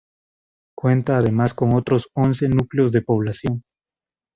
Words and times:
Cuenta 0.75 1.17
además 1.19 1.53
con 1.53 1.75
otros 1.75 2.09
once 2.15 2.49
núcleos 2.49 2.91
de 2.91 3.03
población. 3.03 3.61